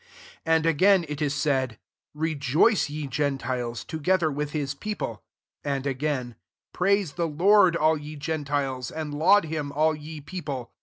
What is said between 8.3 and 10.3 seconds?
tiles; and laud him, all ye